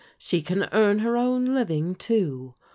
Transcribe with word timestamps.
She 0.17 0.41
can 0.41 0.67
earn 0.71 0.97
her 0.97 1.15
own 1.15 1.45
living, 1.45 1.93
too. 1.93 2.55